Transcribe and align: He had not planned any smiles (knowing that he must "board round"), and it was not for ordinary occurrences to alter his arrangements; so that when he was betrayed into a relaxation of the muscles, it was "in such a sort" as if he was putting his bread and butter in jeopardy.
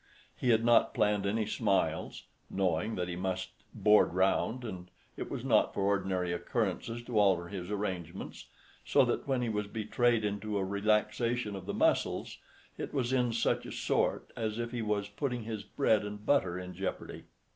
He 0.35 0.49
had 0.49 0.65
not 0.65 0.95
planned 0.95 1.27
any 1.27 1.45
smiles 1.45 2.23
(knowing 2.49 2.95
that 2.95 3.07
he 3.07 3.15
must 3.15 3.51
"board 3.71 4.15
round"), 4.15 4.65
and 4.65 4.89
it 5.15 5.29
was 5.29 5.45
not 5.45 5.75
for 5.75 5.83
ordinary 5.83 6.33
occurrences 6.33 7.03
to 7.03 7.19
alter 7.19 7.49
his 7.49 7.69
arrangements; 7.69 8.47
so 8.83 9.05
that 9.05 9.27
when 9.27 9.43
he 9.43 9.49
was 9.49 9.67
betrayed 9.67 10.25
into 10.25 10.57
a 10.57 10.63
relaxation 10.65 11.55
of 11.55 11.67
the 11.67 11.73
muscles, 11.75 12.39
it 12.79 12.95
was 12.95 13.13
"in 13.13 13.31
such 13.31 13.63
a 13.67 13.71
sort" 13.71 14.31
as 14.35 14.57
if 14.57 14.71
he 14.71 14.81
was 14.81 15.07
putting 15.07 15.43
his 15.43 15.61
bread 15.61 16.03
and 16.03 16.25
butter 16.25 16.57
in 16.57 16.73
jeopardy. 16.73 17.25